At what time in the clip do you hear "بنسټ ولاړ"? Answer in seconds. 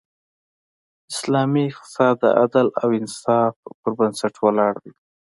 3.97-4.73